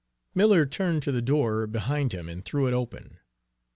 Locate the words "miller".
0.33-0.65